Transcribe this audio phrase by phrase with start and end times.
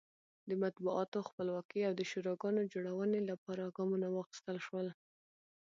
[0.49, 4.87] د مطبوعاتو خپلواکۍ او د شوراګانو جوړونې لپاره ګامونه واخیستل شول.